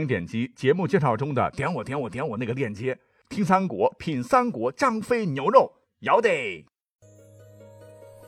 [0.00, 6.64] 请点击节目介绍中的“点我点我点我”那个链接，听三国，品三国，张飞牛肉，要得！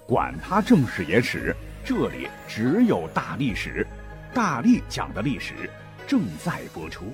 [0.07, 3.87] 管他正史野史，这里只有大历史，
[4.35, 5.55] 大力讲的历史
[6.07, 7.07] 正在播出。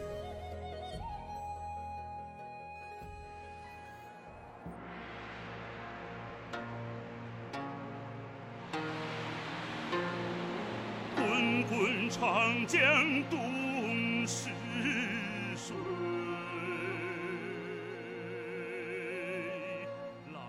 [11.15, 12.81] 滚滚长江
[13.31, 13.68] 东
[14.31, 14.51] 逝
[15.57, 15.75] 水，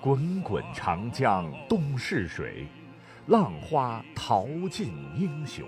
[0.01, 2.67] 滚滚长江东逝水，
[3.27, 5.65] 浪花淘尽英雄。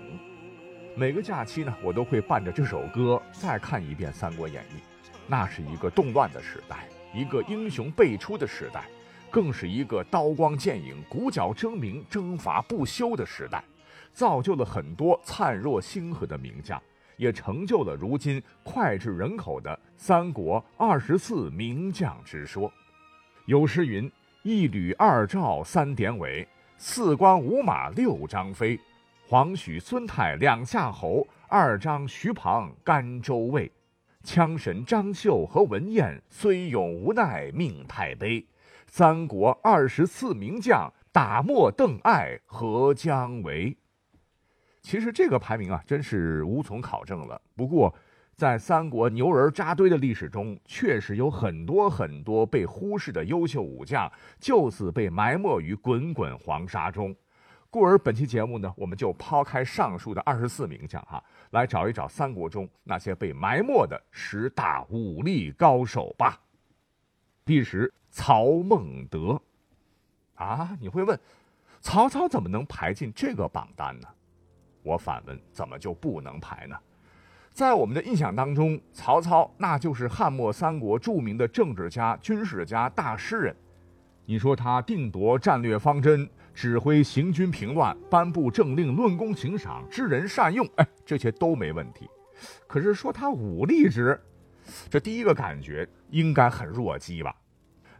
[0.94, 4.78] 每个假期呢，我都会伴着这首歌再看一遍《三国演义》。
[5.26, 8.84] 那是一个动乱的时代，一个英雄辈出的时代，
[9.30, 13.64] 更是一个刀光剑影、鼓角争鸣、征伐不休的时代，
[14.12, 16.78] 造就了很多灿若星河的名将，
[17.22, 22.70] 也成就了如今脍炙人口的三国二十四名将之说。
[23.46, 24.10] 有诗云
[24.42, 28.76] ：“一吕二赵三典韦，四关五马六张飞，
[29.28, 33.70] 黄许孙泰两夏侯，二张徐庞甘州卫。
[34.24, 38.44] 枪神张绣和文彦，虽勇无奈命太悲。
[38.88, 43.76] 三国二十四名将，打没邓艾何姜维。”
[44.82, 47.40] 其实这个排名啊，真是无从考证了。
[47.54, 47.94] 不过，
[48.34, 54.10] 在三国牛人扎堆的历史中，确实有很多很多被忽视的优秀武将，
[54.40, 57.14] 就此被埋没于滚滚黄沙中。
[57.70, 61.22] 故而本期节目呢，我们就抛开上述的二十四名将哈，
[61.52, 66.38] 来找一找三国中那些被埋没的十大武力高手吧。
[67.44, 69.40] 第十，曹孟德。
[70.34, 71.18] 啊，你会问，
[71.80, 74.08] 曹操怎么能排进这个榜单呢？
[74.82, 76.76] 我反问，怎么就不能排呢？
[77.52, 83.56] 在我们的印象当中，曹操那就是汉末三国著名的政治家、军事家、大诗人。
[84.24, 86.28] 你说他定夺战略方针。
[86.54, 92.06] 指挥行军平乱，颁布政令，论功行赏，知人善用，哎，这些都没问题。
[92.66, 94.20] 可是说他武力值，
[94.90, 97.34] 这第一个感觉应该很弱鸡吧？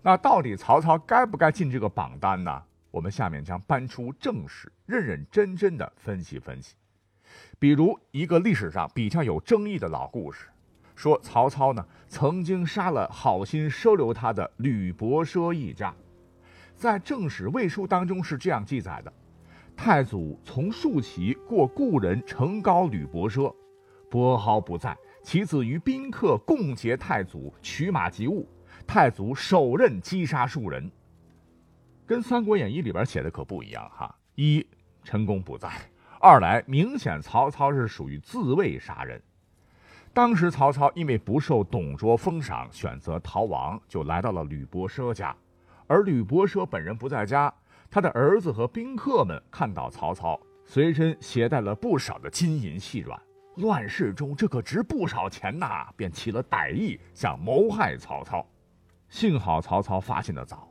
[0.02, 2.62] 那到底曹操该不该进这个榜单呢？
[2.92, 6.76] 我们下面将搬出正史，认认真真的分析分析。
[7.58, 10.46] 比如一个历史上比较有争议的老故事，
[10.94, 15.92] 说曹操呢曾经杀了好心收留他的吕伯奢一家。
[16.76, 19.12] 在《正史魏书》当中是这样记载的：
[19.74, 23.54] 太祖从庶骑过故人成高吕伯奢，
[24.10, 28.46] 伯豪不在，其子与宾客共劫太祖，取马及物。
[28.86, 30.90] 太祖手刃击杀数人。
[32.12, 34.14] 跟《三国演义》里边写的可不一样哈！
[34.34, 34.66] 一
[35.02, 35.70] 陈宫不在，
[36.20, 39.18] 二来明显曹操是属于自卫杀人。
[40.12, 45.34] 当时曹操因为不受董卓封赏，选择逃亡，就来到了吕伯奢家。
[45.86, 47.50] 而吕伯奢本人不在家，
[47.90, 53.18] 他的儿子和宾客们看到曹操随身携带了不少的金银细软，
[53.56, 58.46] 乱世中这可值不少钱呐，便起了歹意，想谋害曹操。
[59.08, 60.68] 幸好曹操发现的早，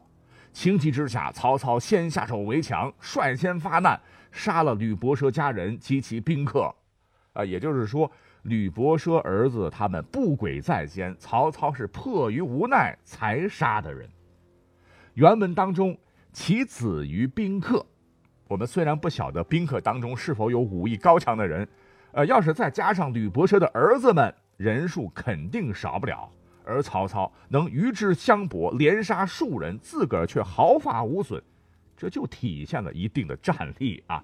[0.54, 4.00] 情急之下，曹操先下手为强，率先发难，
[4.32, 6.74] 杀了吕伯奢家人及其宾客。
[7.34, 8.12] 啊，也就是说，
[8.44, 14.10] 吕伯奢儿子他们不轨在先，曹操是迫于无奈才杀的人。
[15.14, 15.98] 原文当中，
[16.34, 17.86] 其子于宾客。
[18.50, 21.66] 我们虽然不晓得宾客当中是否有武艺高强的人，
[22.12, 26.30] 呃，要是再加上吕伯奢的儿子们，人数肯定少不了。
[26.66, 31.42] 而曹操能与之相搏，连杀数人，自个儿却毫发无损，
[31.96, 34.24] 这就体现了一定的战力啊。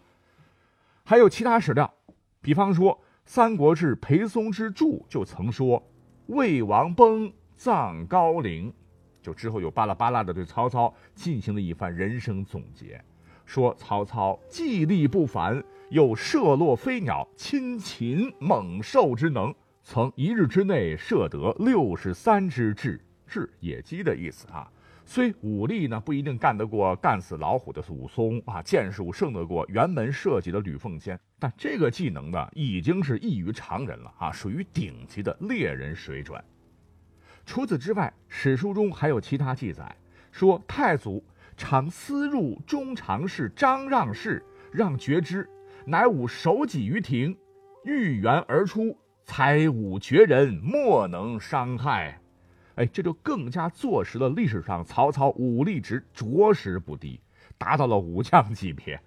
[1.03, 1.94] 还有其他史料，
[2.42, 2.94] 比方说
[3.26, 5.81] 《三国志·裴松之注》就曾说
[6.28, 8.74] ：“魏王崩，葬高陵。”
[9.22, 13.03] 就之后又巴拉巴拉的对曹操进行了一番人生总结，
[13.46, 19.53] 说曹操技力不凡，有射落飞鸟、亲禽猛兽之能，
[19.90, 24.70] 曾一日之内射得六十三只雉，雉野鸡的意思啊。
[25.06, 36.44] 虽武力呢不一定干得过干死老虎的武松啊，剑术胜得过辕门射戟的吕奉先，但这个技能呢已经是异于常人了啊，属于顶级的猎人水准。
[37.46, 39.96] 除此之外，史书中还有其他记载，
[40.34, 41.23] 说太祖
[41.56, 45.50] 常私入中常侍张让室，让决之，
[45.85, 47.38] 乃吾守己于庭，
[47.85, 48.94] 御园而出，
[49.28, 52.18] 才武绝人，莫能伤害。
[52.76, 57.20] 哎，这就更加坐实了历史上曹操武力值着实不低，
[57.58, 59.00] 达到了武将级别。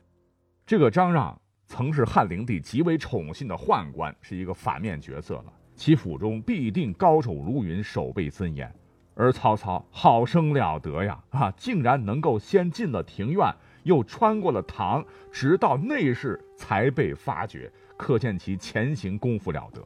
[0.67, 5.53] 这个张让曾是汉灵帝极为宠信的宦官，是一个反面角色了。
[5.75, 8.73] 其府中必定高手如云，守备森严。
[9.15, 13.51] 而曹操好生了得呀，啊，竟然能够先进了庭院，
[13.85, 15.03] 又穿过了堂，
[15.33, 19.83] 直到内室才被发觉，可见其前行功夫了得。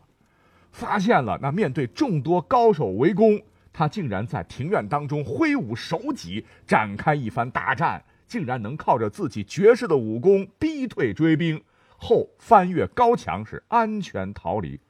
[0.74, 3.40] 发现了，那面对众多高手围攻，
[3.72, 11.62] 他竟然在庭院当中挥舞手戟，展开一番大战，竟然能靠着自己绝世的武功逼退追兵，
[11.96, 14.80] 后翻越高墙是安全逃离，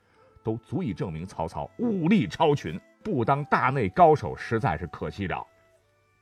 [0.43, 2.81] 都足以证明曹操武力超群。
[3.03, 5.47] 不当大内高手实在是可惜了。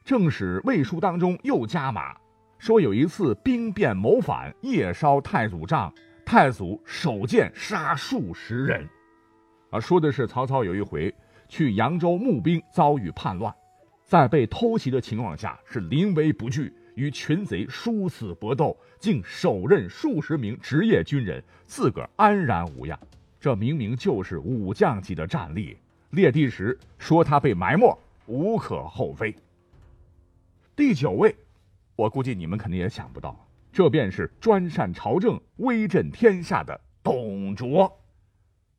[0.04, 2.16] 正史魏书当中又加码，
[2.58, 5.94] 说有一次兵变谋反，夜烧太祖帐，
[6.26, 8.88] 太祖手剑杀数十人。
[9.72, 11.12] 啊，说的是曹操有一回
[11.48, 13.52] 去扬州募兵，遭遇叛乱，
[14.04, 23.00] 在被偷袭的情况下是临危不惧，与群贼殊死搏斗，竟手刃数十名职业军人，自个儿安然无恙。
[23.40, 25.78] 这明明就是武将级的战力。
[26.10, 29.34] 列第时说他被埋没，无可厚非。
[30.76, 31.34] 第九位，
[31.96, 33.34] 我估计你们肯定也想不到，
[33.72, 37.90] 这便是专擅朝政、威震天下的董卓。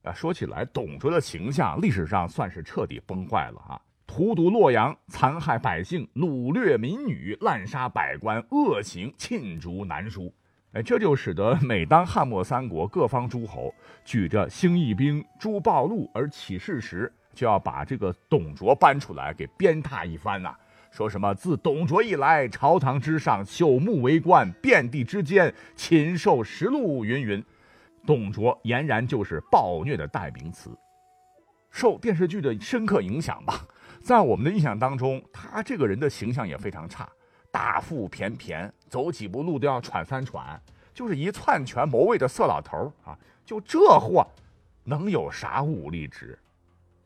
[0.04, 3.82] 啊，说起来，董卓的形象历史上算是彻底崩坏了啊！
[4.06, 10.34] 荼毒洛阳，残害百姓，掳掠民女，滥杀百官，恶行罄竹难书。
[10.74, 13.74] 哎，这就使得每当汉末三国各方诸侯
[14.04, 20.54] 举着兴义兵、诛暴戮而起事时，就要把这个董卓搬出来给鞭挞一番呐，
[20.92, 27.42] 说什么自董卓以来，朝堂之上朽木为官，遍地之间禽兽食禄，云云。
[28.06, 30.70] 董卓俨然就是暴虐的代名词。
[31.70, 33.66] 受电视剧的深刻影响吧，
[34.02, 37.10] 在我们的印象当中，他这个人的形象也非常差，
[37.50, 40.62] 大腹便便，走几步路都要喘三喘，
[40.94, 43.18] 就是一篡权谋位的色老头啊！
[43.44, 44.28] 就这货，
[44.84, 46.38] 能有啥武力值？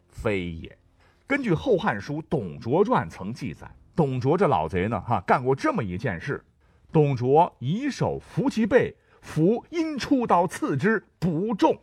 [0.09, 0.77] 非也，
[1.25, 6.43] 根据《后汉书·董卓传》曾记载，董卓这老贼呢，哈，干过这么一件事：
[6.91, 8.93] 董卓以手扶其背，
[9.27, 11.77] 福因出刀刺之，不中。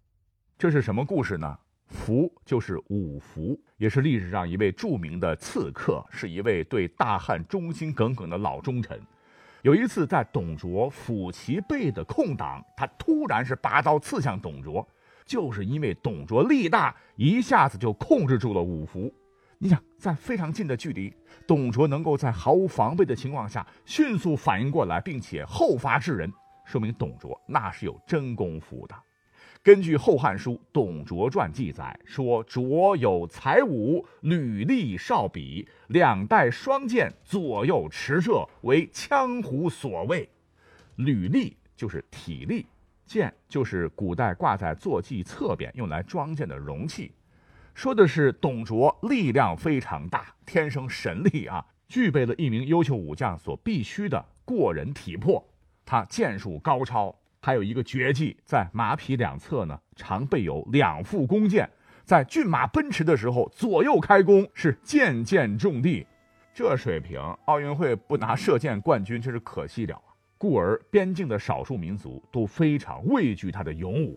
[0.58, 1.58] 这是什么故事呢？
[1.86, 8.98] 福就是五福，也是历史上一位著名的刺客，是一位对大汉忠心耿耿的老忠臣。
[9.60, 14.86] 有一次，在董卓抚其背的空档，他突然是拔刀刺向董卓。
[15.26, 19.12] 就是因为董卓力大，一下子就控制住了五福。
[19.58, 21.14] 你想，在非常近的距离，
[21.46, 26.32] 董卓能够在毫无防备的情况下迅速反应过来，并且后发制人，
[26.64, 28.94] 说明董卓那是有真功夫的。
[29.62, 40.28] 根据《后汉书·董卓传》记载说，卓有才武，履历少比，两带双剑，左右持射，为羌胡所畏。
[40.96, 42.66] 履历就是体力。
[43.06, 47.12] 剑就是古代挂在坐骑侧边用来装剑的容器，
[47.74, 55.46] 说的是董卓力量非常大，天生神力啊，具备了一名优秀武将所必须的过人体魄。
[55.84, 61.68] 他剑术高超，还有一个绝技，在马匹两侧呢常备有两副弓箭，
[62.04, 66.06] 在骏马奔驰的时候左右开弓，是箭箭中地。
[66.52, 70.14] 这水平，奥运会不拿射箭冠军真是可惜了啊！
[70.38, 74.16] 故而，边境的少数民族都非常畏惧他的勇武。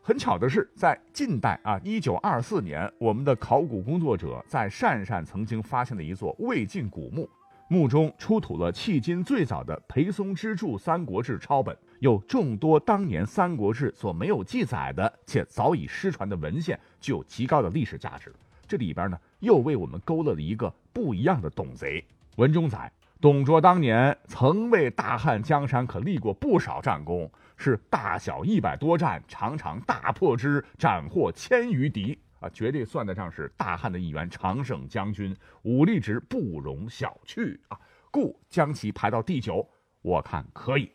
[0.00, 7.28] 很巧的是，在近代啊，一九二四年，我们的考古工作者在鄯善曾经发现了一座魏晋古墓，
[7.68, 18.32] 墓中出土了迄今最早的裴松之著《三国志》抄本，有众多当年《三国志》所没有记载的且早已失传的文献，具有极高的历史价值。
[18.68, 22.04] 这里边呢，又为我们勾勒了一个不一样的董贼。
[22.36, 22.90] 文中载。
[23.18, 32.18] 董卓当年曾为大汉江山可立过不少战功，是大小一百多战，常常大破之，斩获千余敌
[32.50, 37.78] 绝对算得上是大汉的一员常胜将军，武力值不容小觑啊，
[38.10, 39.68] 故将其排到第九，
[40.02, 40.92] 我看可以。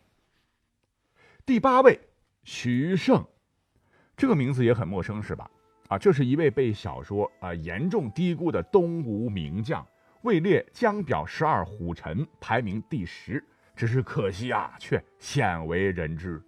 [1.44, 1.98] 第八位，
[2.44, 3.26] 徐盛，
[4.16, 5.50] 这个名字也很陌生是吧？
[5.88, 9.86] 啊，这是一位被小说啊严重低估的东吴名将。
[10.22, 13.44] 位列江表十二虎臣，排名第十。
[13.74, 16.40] 只是可惜啊，却鲜为人知。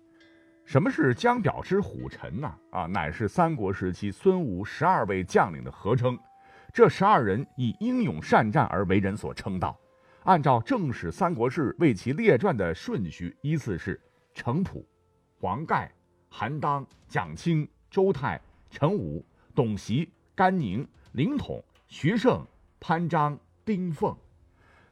[0.64, 2.54] 什么是江表之虎臣呢？
[2.70, 6.18] 啊，乃是三国时期孙吴十二位将领的合称。
[6.72, 9.78] 这十二人以英勇善战而为人所称道。
[10.24, 14.00] 按照正史《三国志》为其列传的顺序，依次是
[14.32, 14.84] 程普、
[15.38, 15.92] 黄盖、
[16.28, 18.40] 韩当、蒋钦、周泰、
[18.70, 22.44] 陈武、董袭、甘宁、凌统、徐盛、
[22.80, 23.38] 潘璋。
[23.66, 24.14] 丁奉，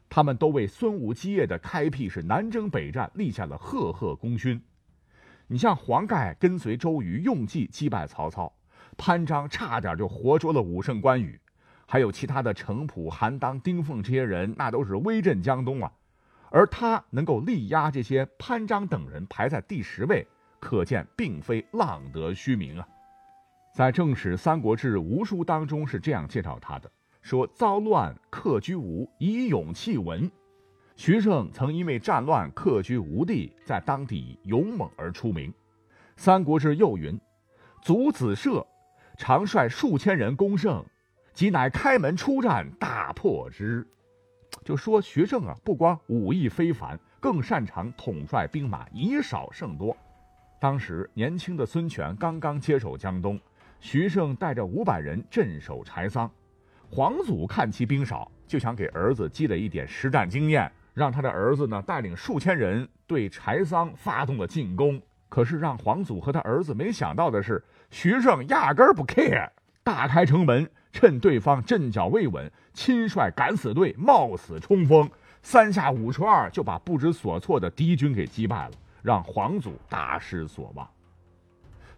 [0.09, 4.59] 他们都为孙吴基业的开辟是南征北战立下了赫赫功勋。
[5.47, 8.53] 你像黄盖跟随周瑜用计击败曹操，
[8.97, 11.39] 潘璋差点就活捉了武圣关羽，
[11.87, 15.93] 还有其他的程普、韩当、丁奉这些人，那都是威震江东啊。
[16.51, 20.27] 而他能够力压这些潘璋等人排在第十位，
[20.61, 22.87] 可见并非浪得虚名啊。
[23.75, 26.91] 在正史《三国志·吴书》当中是这样介绍他的：
[27.23, 30.31] 说遭乱客居吴，以勇气闻。
[31.05, 35.51] 徐盛曾因为战乱客居吴地，在当地勇猛而出名。
[36.15, 37.21] 《三国志》又云：
[37.83, 38.65] 祖子社
[39.19, 40.81] 常率数千人攻胜，
[41.35, 43.85] 即乃开门出战，大破之。
[44.65, 49.97] 就说徐盛啊，不光武艺非凡，更擅长统帅兵马，以少胜多。
[50.61, 53.37] 当时年轻的孙权刚刚接手江东，
[53.81, 56.31] 徐盛带着五百人镇守柴桑。
[56.89, 65.01] 黄祖看其兵少，就想给儿子积累一点实战经验，让他的儿子呢带领数千人对柴桑发动了进攻。
[65.29, 69.49] 可是让黄祖和他儿子没想到的是，徐盛压根不 care，
[69.83, 70.71] 大开城门。
[70.93, 75.11] 趁对方阵脚未稳，亲率敢死队冒死冲锋，
[75.43, 80.87] 三下五除二就把不知所措的敌军给击败了，让黄祖大失所望。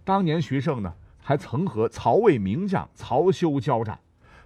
[0.05, 3.99] 当年徐盛呢，还曾和曹魏名将曹休交战，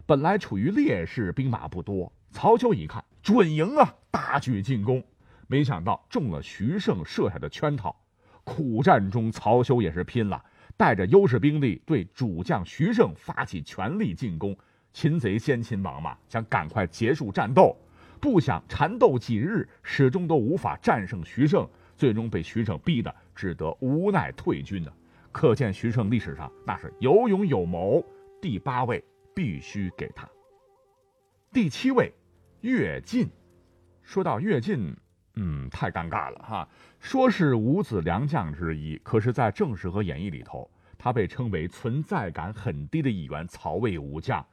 [0.07, 2.11] 本来处于劣势，兵马不多。
[2.31, 5.03] 曹休一看准赢啊，大举进攻，
[5.47, 7.95] 没想到中了徐盛设下的圈套。
[8.45, 10.43] 苦战中，曹休也是拼了。
[10.77, 14.57] 带着优势兵力对主将徐盛发起全力进攻，
[14.93, 17.77] 擒贼先擒王嘛，想赶快结束战斗，
[18.21, 24.93] 不想缠斗几日，始终都无法战胜徐盛，最终被徐盛逼得只得无奈退军呢。
[25.33, 28.05] 可见徐盛历史上那是有勇有谋。
[28.41, 29.03] 第八位
[29.35, 30.29] 必须给他。
[31.51, 32.13] 第七位，
[32.61, 33.29] 乐进。
[34.03, 34.95] 说到乐进。
[35.37, 36.69] 嗯，太尴尬了哈！
[37.01, 44.45] 说是五子良将之一，可是，在正史和演义里头，他被称为存在感很低的一员曹魏武将。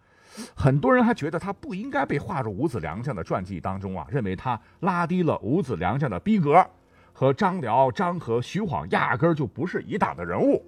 [0.56, 6.66] 很多人还觉得他不应该被划入五子良将的传记当中啊，认为他拉低了五子良将的逼格，
[7.12, 10.64] 和张辽、张合、徐晃压根儿就不是一档的人物。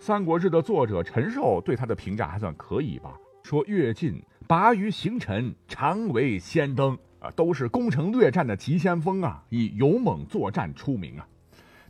[0.02, 3.18] 《三国志》的作者陈寿对他的评价还算可以吧？
[3.42, 6.96] 说乐进拔于行臣，常为先登。
[7.20, 11.28] 啊，都是攻城略战的急先锋啊，以勇猛作战出名啊。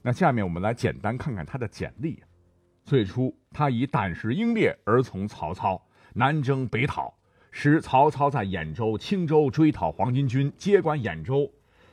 [0.03, 2.21] 那下面我们来简单看看他的简历。
[2.85, 5.81] 最初，他以胆识英烈而从曹操，
[6.15, 7.15] 南征北讨，
[7.53, 11.49] 使曹操在兖州、青州追讨黄巾军，接管兖州。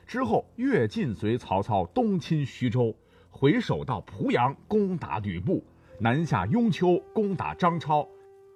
[0.08, 2.96] 之后，越进随曹操东侵徐州，
[3.30, 5.64] 回首到濮阳，攻打吕布，
[6.00, 8.08] 南下雍丘，攻打张超，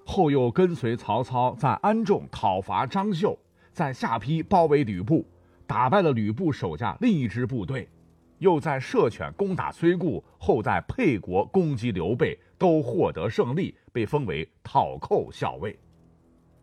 [0.09, 3.37] 后又跟随曹操在安众讨伐张绣。
[3.71, 5.23] 在下邳包围吕布，
[5.67, 7.87] 打败了吕布手下另一支部队，
[8.39, 15.77] 又在射犬攻打崔固，后在沛国攻击刘备，都获得胜利，被封为讨寇校尉。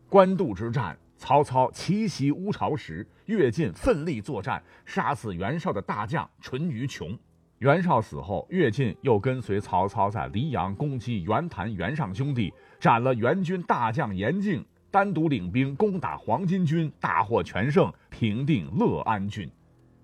[0.09, 7.17] 官渡之战，曹操奇袭乌巢时，乐进奋力作战，杀死袁绍的大将淳于琼。
[7.59, 14.65] 袁绍死后，乐进又跟随曹操在黎阳攻击袁谭、袁尚兄弟，斩了袁军大将严敬。
[14.89, 19.47] 单独领兵攻打黄巾军，大获全胜，平定乐安郡。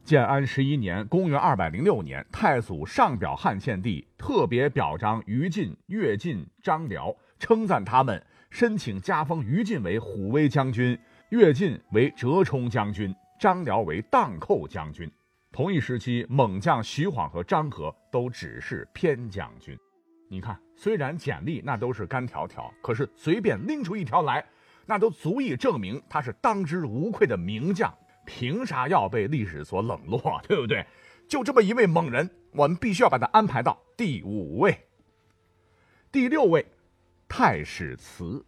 [0.04, 11.00] 建安十一年（公元206年），太祖上表汉献帝，特别表彰于禁、乐进、张辽，称赞他们，申请加封于禁为虎威将军，
[11.30, 15.10] 乐进为折冲将军，张辽为荡寇将军。
[15.54, 19.80] 同一时期，猛将徐晃和张合都只是偏将军。
[20.34, 24.44] 你看，虽然简历那都是干条条，可是随便拎出一条来。
[24.84, 27.94] 那都足以证明他是当之无愧的名将，
[28.26, 30.42] 凭啥要被历史所冷落？
[30.48, 30.84] 对不对？
[31.28, 34.76] 就这么一位猛人，我们必须要把他安排到第五位。
[36.12, 36.66] 第六位，
[37.28, 38.44] 太史慈。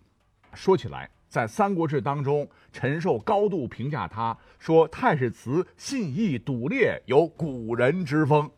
[0.55, 8.49] 说起来，在《三国志》当中，陈寿高度评价他，说太史慈信义笃烈，有古人之风。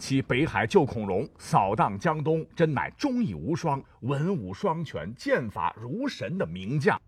[0.00, 6.98] 其北海救孔融，扫荡江东，真乃忠义无双、文武双全、剑法如神的名将。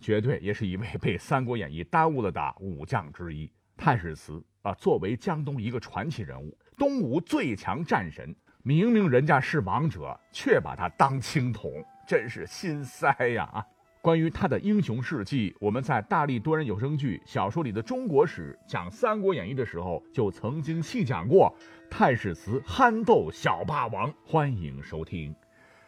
[0.00, 3.48] 绝对也是一位被《三国演义》耽误了的武将之一。
[3.76, 11.72] 太史慈啊，作为江东一个传奇人物，东吴最强战神，明明人家是王者，却把他当青铜，
[12.04, 13.44] 真是心塞呀！
[13.44, 13.64] 啊，
[14.02, 21.54] 关于他的英雄事迹，我们在大力多人有声剧小说里的中国史讲《三国演义》的时候，就曾经细讲过
[21.90, 25.34] 太史慈憨豆小霸王，欢迎收听。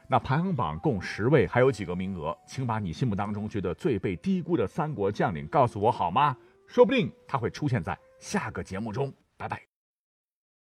[0.09, 6.37] 那排行榜共十位，还有几个名额，请把你心目当中觉得最被低估的三国将领告诉我好吗？
[6.67, 9.11] 说不定他会出现在下个节目中。
[9.39, 9.72] 拜拜。